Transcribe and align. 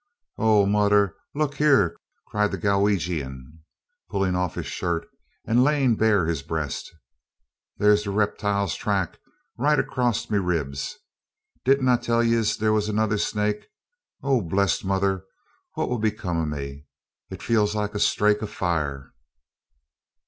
"Oh, 0.39 0.65
murdher! 0.65 1.13
Luk 1.35 1.53
hare!" 1.57 1.95
cried 2.25 2.49
the 2.49 2.57
Galwegian, 2.57 3.61
pulling 4.09 4.35
off 4.35 4.55
his 4.55 4.65
shirt 4.65 5.07
and 5.45 5.63
laying 5.63 5.95
bare 5.95 6.25
his 6.25 6.41
breast. 6.41 6.91
"Thare's 7.77 8.05
the 8.05 8.09
riptoile's 8.09 8.73
track, 8.75 9.19
right 9.59 9.77
acrass 9.77 10.25
over 10.25 10.33
me 10.33 10.39
ribs! 10.39 10.97
Didn't 11.65 11.87
I 11.87 11.97
tell 11.97 12.23
yez 12.23 12.57
there 12.57 12.73
was 12.73 12.89
another 12.89 13.19
snake? 13.19 13.67
O 14.23 14.41
blissed 14.41 14.83
Mother, 14.83 15.23
what 15.75 15.87
will 15.87 15.99
become 15.99 16.41
av 16.41 16.47
me? 16.47 16.87
It 17.29 17.43
feels 17.43 17.75
like 17.75 17.93
a 17.93 17.99
strake 17.99 18.41
av 18.41 18.49
fire!" 18.49 19.13